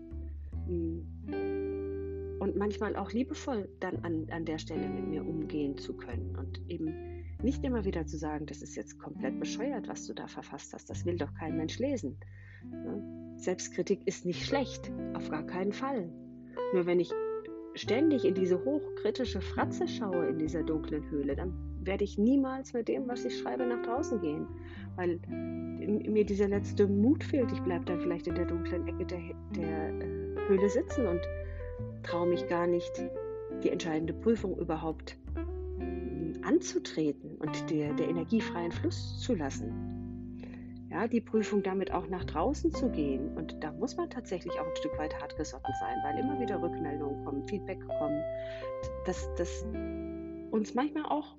Und 0.67 2.55
manchmal 2.55 2.95
auch 2.95 3.12
liebevoll 3.12 3.69
dann 3.79 4.00
an, 4.03 4.27
an 4.31 4.45
der 4.45 4.57
Stelle 4.57 4.88
mit 4.88 5.07
mir 5.07 5.25
umgehen 5.25 5.77
zu 5.77 5.95
können 5.95 6.36
und 6.38 6.62
eben 6.69 7.24
nicht 7.41 7.63
immer 7.63 7.86
wieder 7.86 8.05
zu 8.05 8.17
sagen, 8.17 8.45
das 8.45 8.62
ist 8.62 8.75
jetzt 8.75 9.00
komplett 9.00 9.39
bescheuert, 9.39 9.88
was 9.88 10.05
du 10.05 10.13
da 10.13 10.27
verfasst 10.27 10.74
hast, 10.74 10.89
das 10.89 11.05
will 11.05 11.17
doch 11.17 11.34
kein 11.34 11.57
Mensch 11.57 11.79
lesen. 11.79 12.17
Selbstkritik 13.38 14.07
ist 14.07 14.25
nicht 14.25 14.45
schlecht, 14.45 14.91
auf 15.13 15.29
gar 15.29 15.45
keinen 15.45 15.74
Fall. 15.74 16.10
Nur 16.74 16.86
wenn 16.86 17.00
ich 17.00 17.12
ständig 17.75 18.25
in 18.25 18.34
diese 18.34 18.63
hochkritische 18.63 19.41
Fratze 19.41 19.88
schaue 19.88 20.27
in 20.27 20.39
dieser 20.39 20.63
dunklen 20.63 21.10
Höhle, 21.10 21.36
dann 21.36 21.53
werde 21.86 22.04
ich 22.04 22.18
niemals 22.18 22.74
mit 22.74 22.88
dem, 22.88 23.08
was 23.08 23.25
ich 23.25 23.38
schreibe, 23.39 23.65
nach 23.65 23.82
draußen 23.84 24.20
gehen, 24.20 24.48
weil 24.96 25.20
mir 25.30 26.25
dieser 26.25 26.48
letzte 26.48 26.88
Mut 26.88 27.24
fehlt. 27.24 27.51
Ich 27.51 27.62
bleibe 27.62 27.86
dann 27.86 28.00
vielleicht 28.00 28.27
in 28.27 28.36
der 28.36 28.46
dunklen 28.46 28.88
Ecke 28.88 29.06
der, 29.06 29.22
der 29.56 29.89
äh, 29.89 30.48
Höhle 30.48 30.70
sitzen 30.70 31.08
und 31.08 31.22
traue 32.04 32.27
mich 32.27 32.48
gar 32.48 32.68
nicht, 32.68 32.92
die 33.63 33.70
entscheidende 33.70 34.13
Prüfung 34.13 34.58
überhaupt 34.58 35.18
anzutreten 36.46 37.36
und 37.38 37.70
der, 37.70 37.94
der 37.94 38.08
energiefreien 38.08 38.72
Fluss 38.72 39.20
zu 39.20 39.36
lassen. 39.36 39.72
Ja, 40.89 41.08
die 41.08 41.20
Prüfung 41.20 41.62
damit 41.62 41.92
auch 41.92 42.08
nach 42.08 42.24
draußen 42.24 42.72
zu 42.72 42.89
gehen. 42.89 43.36
Und 43.36 43.62
da 43.62 43.72
muss 43.74 43.98
man 43.98 44.10
tatsächlich 44.10 44.54
auch 44.54 44.65
ein 44.65 44.75
Stück 44.77 44.98
weit 44.98 45.20
hartgesotten 45.20 45.74
sein, 45.80 45.98
weil 46.04 46.20
immer 46.20 46.39
wieder 46.39 46.62
Rückmeldungen 46.62 47.25
kommen, 47.25 47.46
Feedback 47.48 47.80
kommen, 48.00 48.24
dass 49.06 49.27
das 49.36 49.65
uns 50.51 50.74
manchmal 50.74 51.06
auch 51.06 51.36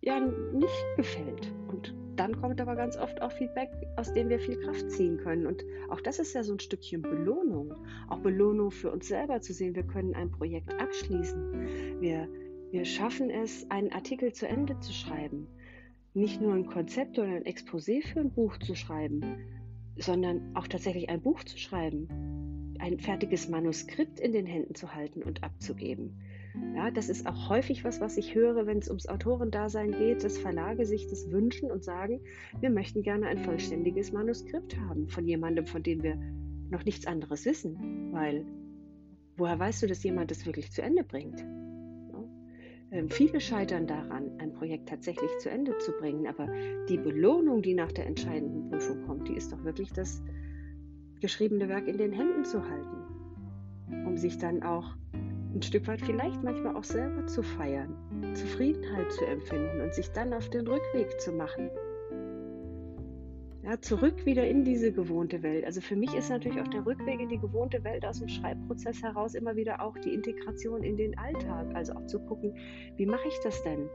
ja 0.00 0.20
nicht 0.20 0.96
gefällt. 0.96 1.52
Und 1.68 1.94
dann 2.16 2.40
kommt 2.40 2.60
aber 2.60 2.76
ganz 2.76 2.96
oft 2.96 3.22
auch 3.22 3.32
Feedback, 3.32 3.70
aus 3.96 4.12
dem 4.12 4.28
wir 4.28 4.38
viel 4.38 4.58
Kraft 4.60 4.90
ziehen 4.90 5.18
können. 5.18 5.46
Und 5.46 5.64
auch 5.88 6.00
das 6.00 6.18
ist 6.18 6.34
ja 6.34 6.42
so 6.42 6.52
ein 6.52 6.60
Stückchen 6.60 7.02
Belohnung. 7.02 7.74
Auch 8.08 8.18
Belohnung 8.18 8.70
für 8.70 8.90
uns 8.90 9.08
selber 9.08 9.40
zu 9.40 9.52
sehen, 9.52 9.74
wir 9.74 9.84
können 9.84 10.14
ein 10.14 10.30
Projekt 10.30 10.74
abschließen. 10.80 12.00
Wir, 12.00 12.28
wir 12.70 12.84
schaffen 12.84 13.30
es, 13.30 13.70
einen 13.70 13.92
Artikel 13.92 14.32
zu 14.32 14.46
Ende 14.46 14.78
zu 14.80 14.92
schreiben. 14.92 15.46
Nicht 16.12 16.40
nur 16.40 16.54
ein 16.54 16.66
Konzept 16.66 17.18
oder 17.18 17.28
ein 17.28 17.44
Exposé 17.44 18.02
für 18.02 18.20
ein 18.20 18.32
Buch 18.32 18.58
zu 18.58 18.74
schreiben, 18.74 19.22
sondern 19.96 20.56
auch 20.56 20.66
tatsächlich 20.66 21.08
ein 21.08 21.22
Buch 21.22 21.44
zu 21.44 21.56
schreiben. 21.56 22.76
Ein 22.80 22.98
fertiges 22.98 23.48
Manuskript 23.48 24.18
in 24.18 24.32
den 24.32 24.46
Händen 24.46 24.74
zu 24.74 24.94
halten 24.94 25.22
und 25.22 25.44
abzugeben. 25.44 26.20
Ja, 26.74 26.90
das 26.90 27.08
ist 27.08 27.26
auch 27.26 27.48
häufig 27.48 27.84
was, 27.84 28.00
was 28.00 28.16
ich 28.16 28.34
höre, 28.34 28.66
wenn 28.66 28.78
es 28.78 28.88
ums 28.88 29.06
Autorendasein 29.06 29.92
geht, 29.92 30.24
dass 30.24 30.38
Verlage 30.38 30.84
sich 30.84 31.06
das 31.06 31.30
wünschen 31.30 31.70
und 31.70 31.84
sagen, 31.84 32.20
wir 32.60 32.70
möchten 32.70 33.02
gerne 33.02 33.26
ein 33.26 33.38
vollständiges 33.44 34.12
Manuskript 34.12 34.78
haben 34.78 35.08
von 35.08 35.26
jemandem, 35.26 35.66
von 35.66 35.82
dem 35.82 36.02
wir 36.02 36.16
noch 36.70 36.84
nichts 36.84 37.06
anderes 37.06 37.44
wissen. 37.44 38.12
Weil 38.12 38.46
woher 39.36 39.58
weißt 39.58 39.82
du, 39.82 39.86
dass 39.86 40.02
jemand 40.02 40.30
das 40.30 40.44
wirklich 40.46 40.72
zu 40.72 40.82
Ende 40.82 41.04
bringt? 41.04 41.44
Ähm, 42.92 43.08
viele 43.08 43.40
scheitern 43.40 43.86
daran, 43.86 44.32
ein 44.38 44.52
Projekt 44.52 44.88
tatsächlich 44.88 45.30
zu 45.38 45.48
Ende 45.48 45.78
zu 45.78 45.92
bringen, 45.92 46.26
aber 46.26 46.48
die 46.88 46.98
Belohnung, 46.98 47.62
die 47.62 47.74
nach 47.74 47.92
der 47.92 48.06
entscheidenden 48.06 48.68
Prüfung 48.68 49.02
kommt, 49.06 49.28
die 49.28 49.34
ist 49.34 49.52
doch 49.52 49.62
wirklich 49.64 49.92
das 49.92 50.22
geschriebene 51.20 51.68
Werk 51.68 51.86
in 51.86 51.98
den 51.98 52.12
Händen 52.12 52.44
zu 52.44 52.68
halten, 52.68 54.06
um 54.06 54.16
sich 54.16 54.38
dann 54.38 54.62
auch 54.64 54.96
ein 55.54 55.62
Stück 55.62 55.86
weit 55.88 56.00
vielleicht 56.00 56.42
manchmal 56.42 56.76
auch 56.76 56.84
selber 56.84 57.26
zu 57.26 57.42
feiern, 57.42 57.94
Zufriedenheit 58.34 59.10
zu 59.12 59.24
empfinden 59.26 59.80
und 59.80 59.94
sich 59.94 60.10
dann 60.12 60.32
auf 60.32 60.48
den 60.50 60.66
Rückweg 60.66 61.20
zu 61.20 61.32
machen. 61.32 61.70
Ja, 63.62 63.78
zurück 63.80 64.24
wieder 64.24 64.48
in 64.48 64.64
diese 64.64 64.90
gewohnte 64.90 65.42
Welt. 65.42 65.64
Also 65.64 65.80
für 65.80 65.94
mich 65.94 66.14
ist 66.14 66.30
natürlich 66.30 66.60
auch 66.60 66.68
der 66.68 66.84
Rückweg 66.86 67.20
in 67.20 67.28
die 67.28 67.38
gewohnte 67.38 67.84
Welt 67.84 68.06
aus 68.06 68.18
dem 68.18 68.28
Schreibprozess 68.28 69.02
heraus 69.02 69.34
immer 69.34 69.54
wieder 69.54 69.82
auch 69.82 69.96
die 69.98 70.14
Integration 70.14 70.82
in 70.82 70.96
den 70.96 71.16
Alltag. 71.18 71.66
Also 71.74 71.92
auch 71.92 72.06
zu 72.06 72.20
gucken, 72.20 72.56
wie 72.96 73.06
mache 73.06 73.28
ich 73.28 73.38
das 73.44 73.62
denn, 73.62 73.88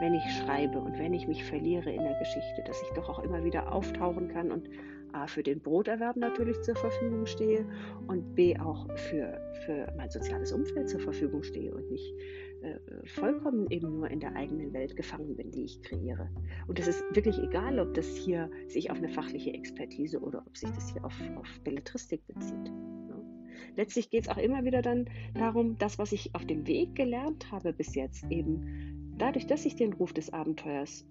wenn 0.00 0.14
ich 0.14 0.22
schreibe 0.36 0.78
und 0.78 0.98
wenn 0.98 1.14
ich 1.14 1.26
mich 1.26 1.42
verliere 1.42 1.90
in 1.90 2.02
der 2.02 2.18
Geschichte, 2.18 2.62
dass 2.66 2.82
ich 2.82 2.90
doch 2.90 3.08
auch 3.08 3.20
immer 3.20 3.42
wieder 3.44 3.72
auftauchen 3.72 4.28
kann 4.28 4.52
und 4.52 4.68
A 5.12 5.26
für 5.26 5.42
den 5.42 5.60
Broterwerb 5.60 6.16
natürlich 6.16 6.60
zur 6.62 6.76
Verfügung 6.76 7.26
stehe 7.26 7.66
und 8.06 8.34
B 8.34 8.58
auch 8.58 8.86
für, 8.96 9.40
für 9.64 9.92
mein 9.96 10.10
soziales 10.10 10.52
Umfeld 10.52 10.88
zur 10.88 11.00
Verfügung 11.00 11.42
stehe 11.42 11.74
und 11.74 11.90
nicht 11.90 12.14
äh, 12.62 12.78
vollkommen 13.06 13.70
eben 13.70 13.98
nur 13.98 14.10
in 14.10 14.20
der 14.20 14.34
eigenen 14.34 14.72
Welt 14.72 14.96
gefangen 14.96 15.36
bin, 15.36 15.50
die 15.50 15.64
ich 15.64 15.80
kreiere. 15.82 16.28
Und 16.66 16.78
es 16.78 16.88
ist 16.88 17.04
wirklich 17.14 17.38
egal, 17.38 17.78
ob 17.78 17.94
das 17.94 18.06
hier 18.16 18.50
sich 18.66 18.90
auf 18.90 18.98
eine 18.98 19.08
fachliche 19.08 19.52
Expertise 19.52 20.18
oder 20.18 20.42
ob 20.46 20.56
sich 20.56 20.70
das 20.70 20.92
hier 20.92 21.04
auf, 21.04 21.14
auf 21.36 21.60
Belletristik 21.62 22.26
bezieht. 22.26 22.66
Ja. 22.66 23.22
Letztlich 23.76 24.10
geht 24.10 24.24
es 24.24 24.28
auch 24.28 24.38
immer 24.38 24.64
wieder 24.64 24.82
dann 24.82 25.08
darum, 25.34 25.78
das, 25.78 25.98
was 25.98 26.12
ich 26.12 26.34
auf 26.34 26.46
dem 26.46 26.66
Weg 26.66 26.94
gelernt 26.94 27.50
habe 27.52 27.72
bis 27.72 27.94
jetzt, 27.94 28.24
eben 28.30 29.14
dadurch, 29.18 29.46
dass 29.46 29.64
ich 29.64 29.76
den 29.76 29.92
Ruf 29.92 30.12
des 30.12 30.32
Abenteuers 30.32 31.06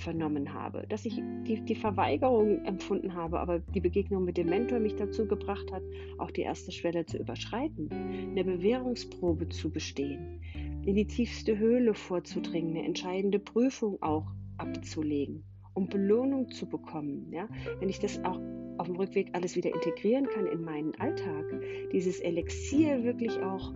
vernommen 0.00 0.52
habe, 0.52 0.84
dass 0.88 1.04
ich 1.04 1.22
die, 1.46 1.60
die 1.60 1.74
Verweigerung 1.74 2.64
empfunden 2.64 3.14
habe, 3.14 3.38
aber 3.38 3.60
die 3.60 3.80
Begegnung 3.80 4.24
mit 4.24 4.36
dem 4.36 4.48
Mentor 4.48 4.80
mich 4.80 4.96
dazu 4.96 5.26
gebracht 5.26 5.70
hat, 5.72 5.82
auch 6.18 6.30
die 6.30 6.42
erste 6.42 6.72
Schwelle 6.72 7.06
zu 7.06 7.18
überschreiten, 7.18 7.88
eine 7.90 8.44
Bewährungsprobe 8.44 9.48
zu 9.48 9.70
bestehen, 9.70 10.40
in 10.84 10.94
die 10.94 11.06
tiefste 11.06 11.58
Höhle 11.58 11.94
vorzudringen, 11.94 12.76
eine 12.76 12.86
entscheidende 12.86 13.38
Prüfung 13.38 14.02
auch 14.02 14.26
abzulegen, 14.56 15.44
um 15.74 15.88
Belohnung 15.88 16.50
zu 16.50 16.66
bekommen. 16.66 17.30
Ja? 17.32 17.48
Wenn 17.78 17.88
ich 17.88 17.98
das 17.98 18.22
auch 18.24 18.40
auf 18.78 18.86
dem 18.86 18.96
Rückweg 18.96 19.28
alles 19.32 19.56
wieder 19.56 19.74
integrieren 19.74 20.26
kann 20.26 20.46
in 20.46 20.62
meinen 20.62 20.94
Alltag, 20.94 21.44
dieses 21.92 22.18
Elixier 22.20 23.04
wirklich 23.04 23.38
auch 23.40 23.74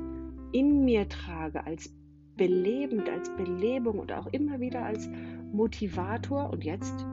in 0.52 0.84
mir 0.84 1.08
trage 1.08 1.64
als 1.66 1.92
belebend, 2.36 3.08
als 3.08 3.30
Belebung 3.36 3.98
und 3.98 4.12
auch 4.12 4.26
immer 4.32 4.60
wieder 4.60 4.84
als 4.84 5.08
Motivator 5.54 6.50
und 6.50 6.64
jetzt 6.64 7.06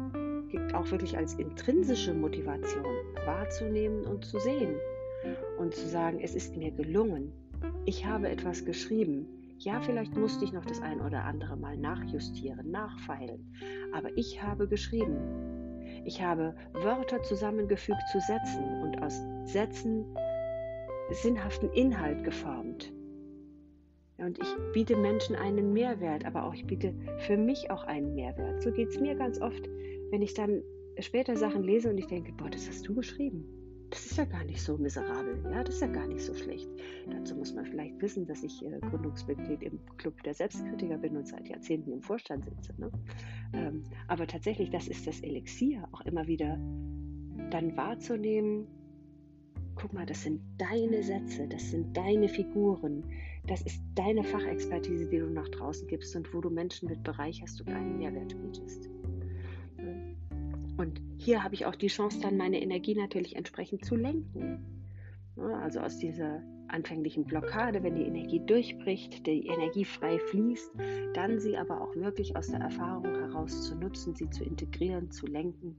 auch 0.74 0.90
wirklich 0.90 1.16
als 1.16 1.36
intrinsische 1.36 2.14
Motivation 2.14 2.86
wahrzunehmen 3.26 4.06
und 4.06 4.26
zu 4.26 4.40
sehen 4.40 4.76
und 5.60 5.76
zu 5.76 5.88
sagen, 5.88 6.20
es 6.22 6.34
ist 6.34 6.58
mir 6.58 6.72
gelungen. 6.72 7.32
Ich 7.86 8.06
habe 8.06 8.30
etwas 8.30 8.66
geschrieben. 8.66 9.28
Ja, 9.60 9.80
vielleicht 9.80 10.18
musste 10.18 10.44
ich 10.44 10.54
noch 10.54 10.66
das 10.66 10.82
ein 10.82 11.02
oder 11.02 11.24
andere 11.24 11.56
Mal 11.56 11.78
nachjustieren, 11.78 12.72
nachfeilen, 12.72 13.54
aber 13.94 14.10
ich 14.18 14.42
habe 14.42 14.68
geschrieben. 14.68 15.18
Ich 16.04 16.20
habe 16.20 16.56
Wörter 16.74 17.22
zusammengefügt 17.22 18.02
zu 18.12 18.20
Sätzen 18.22 18.64
und 18.82 19.04
aus 19.04 19.22
Sätzen 19.44 20.04
sinnhaften 21.12 21.70
Inhalt 21.74 22.24
geformt. 22.24 22.92
Und 24.22 24.40
ich 24.40 24.48
biete 24.74 24.96
Menschen 24.96 25.36
einen 25.36 25.74
Mehrwert, 25.74 26.26
aber 26.26 26.46
auch 26.46 26.54
ich 26.54 26.66
biete 26.66 26.94
für 27.20 27.38
mich 27.38 27.72
auch 27.72 27.84
einen 27.84 28.14
Mehrwert. 28.16 28.62
So 28.62 28.72
geht 28.72 28.90
es 28.90 29.00
mir 29.00 29.16
ganz 29.16 29.42
oft, 29.42 29.68
wenn 30.12 30.22
ich 30.22 30.34
dann 30.34 30.62
später 31.00 31.36
Sachen 31.36 31.64
lese 31.64 31.90
und 31.90 31.98
ich 31.98 32.08
denke, 32.08 32.32
boah, 32.34 32.50
das 32.50 32.68
hast 32.68 32.88
du 32.88 32.94
geschrieben. 32.94 33.46
Das 33.90 34.06
ist 34.06 34.18
ja 34.18 34.24
gar 34.24 34.46
nicht 34.46 34.62
so 34.62 34.78
miserabel, 34.78 35.44
ja, 35.52 35.66
das 35.66 35.76
ist 35.76 35.82
ja 35.82 35.88
gar 35.88 36.08
nicht 36.08 36.22
so 36.22 36.34
schlecht. 36.34 36.70
Dazu 37.10 37.36
muss 37.36 37.54
man 37.54 37.66
vielleicht 37.66 38.02
wissen, 38.02 38.26
dass 38.26 38.42
ich 38.42 38.64
äh, 38.66 38.80
Gründungsmitglied 38.80 39.64
im 39.64 39.80
Club 39.98 40.24
der 40.24 40.34
Selbstkritiker 40.34 40.98
bin 40.98 41.18
und 41.18 41.28
seit 41.28 41.50
Jahrzehnten 41.50 41.92
im 41.92 42.02
Vorstand 42.02 42.46
sitze. 42.46 42.74
Ne? 42.80 42.90
Ähm, 43.54 43.84
aber 44.08 44.28
tatsächlich, 44.28 44.70
das 44.70 44.88
ist 44.88 45.08
das 45.08 45.20
Elixier, 45.20 45.90
auch 45.92 46.02
immer 46.02 46.26
wieder 46.26 46.58
dann 47.50 47.76
wahrzunehmen, 47.76 48.66
guck 49.82 49.94
mal, 49.94 50.06
das 50.06 50.22
sind 50.22 50.40
deine 50.60 51.02
Sätze, 51.02 51.48
das 51.48 51.72
sind 51.72 51.98
deine 51.98 52.30
Figuren, 52.30 53.04
das 53.48 53.64
ist 53.64 53.82
deine 53.96 54.24
Fachexpertise, 54.24 55.08
die 55.08 55.18
du 55.18 55.26
nach 55.26 55.48
draußen 55.50 55.88
gibst 55.88 56.16
und 56.16 56.32
wo 56.34 56.40
du 56.40 56.52
Menschen 56.52 56.88
mit 56.88 57.02
bereicherst 57.04 57.60
und 57.62 57.70
einen 57.70 57.98
Mehrwert 57.98 58.40
bietest. 58.40 58.90
Und 60.78 61.02
hier 61.18 61.44
habe 61.44 61.56
ich 61.56 61.66
auch 61.66 61.76
die 61.76 61.88
Chance, 61.88 62.20
dann 62.22 62.38
meine 62.38 62.62
Energie 62.62 62.94
natürlich 62.94 63.36
entsprechend 63.36 63.84
zu 63.84 63.96
lenken. 63.96 64.64
Also 65.36 65.80
aus 65.80 65.98
dieser 65.98 66.44
anfänglichen 66.68 67.26
Blockade, 67.26 67.82
wenn 67.82 67.96
die 67.96 68.04
Energie 68.04 68.42
durchbricht, 68.46 69.26
die 69.26 69.48
Energie 69.48 69.86
frei 69.86 70.20
fließt, 70.20 70.72
dann 71.14 71.40
sie 71.40 71.58
aber 71.58 71.82
auch 71.82 71.96
wirklich 71.96 72.36
aus 72.36 72.48
der 72.48 72.60
Erfahrung 72.60 73.16
heraus 73.16 73.64
zu 73.64 73.76
nutzen, 73.76 74.16
sie 74.16 74.30
zu 74.30 74.44
integrieren, 74.44 75.10
zu 75.10 75.26
lenken 75.26 75.76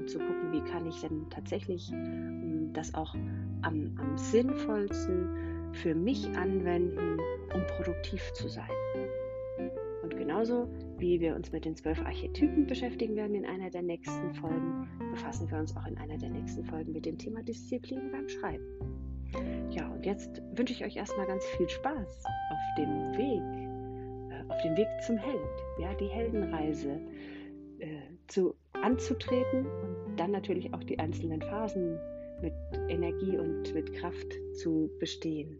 und 0.00 0.08
zu 0.08 0.18
gucken, 0.18 0.52
wie 0.52 0.62
kann 0.62 0.86
ich 0.86 1.00
denn 1.00 1.28
tatsächlich 1.30 1.90
hm, 1.90 2.72
das 2.72 2.94
auch 2.94 3.14
am, 3.62 3.94
am 3.98 4.16
sinnvollsten 4.16 5.28
für 5.72 5.94
mich 5.94 6.26
anwenden, 6.36 7.18
um 7.54 7.66
produktiv 7.76 8.32
zu 8.32 8.48
sein. 8.48 8.70
Und 10.02 10.16
genauso 10.16 10.68
wie 10.98 11.20
wir 11.20 11.36
uns 11.36 11.52
mit 11.52 11.64
den 11.64 11.76
zwölf 11.76 12.00
Archetypen 12.00 12.66
beschäftigen 12.66 13.14
werden 13.14 13.34
in 13.34 13.46
einer 13.46 13.70
der 13.70 13.82
nächsten 13.82 14.34
Folgen, 14.34 14.88
befassen 15.10 15.50
wir 15.50 15.58
uns 15.58 15.76
auch 15.76 15.86
in 15.86 15.98
einer 15.98 16.18
der 16.18 16.30
nächsten 16.30 16.64
Folgen 16.64 16.92
mit 16.92 17.04
dem 17.04 17.18
Thema 17.18 17.42
Disziplin 17.42 18.10
beim 18.10 18.28
Schreiben. 18.28 18.64
Ja, 19.70 19.88
und 19.88 20.04
jetzt 20.04 20.42
wünsche 20.54 20.72
ich 20.72 20.84
euch 20.84 20.96
erstmal 20.96 21.26
ganz 21.26 21.44
viel 21.56 21.68
Spaß 21.68 22.24
auf 22.24 22.74
dem 22.76 23.12
Weg, 23.16 24.32
äh, 24.32 24.52
auf 24.52 24.60
dem 24.62 24.76
Weg 24.76 24.88
zum 25.06 25.16
Held, 25.16 25.62
ja, 25.78 25.94
die 25.94 26.08
Heldenreise 26.08 27.00
äh, 27.78 28.00
zu, 28.26 28.56
anzutreten 28.82 29.66
und 29.66 29.89
dann 30.20 30.32
natürlich 30.32 30.72
auch 30.74 30.84
die 30.84 30.98
einzelnen 30.98 31.40
Phasen 31.40 31.98
mit 32.42 32.52
Energie 32.88 33.38
und 33.38 33.72
mit 33.72 33.90
Kraft 33.94 34.26
zu 34.52 34.90
bestehen. 35.00 35.58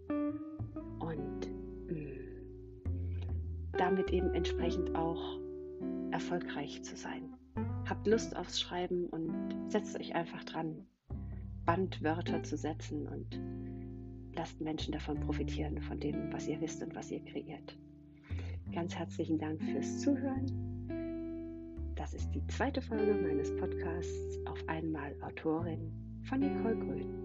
Und 0.99 1.47
mm, 1.88 3.73
damit 3.79 4.11
eben 4.11 4.35
entsprechend 4.35 4.95
auch 4.95 5.40
erfolgreich 6.11 6.83
zu 6.83 6.95
sein. 6.95 7.35
Habt 7.88 8.07
Lust 8.07 8.37
aufs 8.37 8.61
Schreiben 8.61 9.07
und 9.07 9.33
setzt 9.69 9.99
euch 9.99 10.14
einfach 10.14 10.45
dran, 10.45 10.87
Bandwörter 11.64 12.43
zu 12.43 12.59
setzen 12.59 13.09
und 13.09 13.40
lasst 14.37 14.61
Menschen 14.61 14.93
davon 14.93 15.19
profitieren, 15.21 15.81
von 15.81 15.99
dem, 15.99 16.31
was 16.35 16.47
ihr 16.47 16.61
wisst 16.61 16.83
und 16.83 16.95
was 16.95 17.11
ihr 17.11 17.25
kreiert. 17.25 17.79
Ganz 18.75 18.95
herzlichen 18.95 19.38
Dank 19.38 19.62
fürs 19.62 20.00
Zuhören. 20.00 20.80
Das 22.11 22.23
ist 22.23 22.35
die 22.35 22.45
zweite 22.49 22.83
Folge 22.83 23.14
meines 23.14 23.55
Podcasts 23.57 24.45
Auf 24.47 24.59
einmal 24.67 25.14
Autorin 25.23 25.93
von 26.25 26.40
Nicole 26.40 26.75
Grün. 26.75 27.20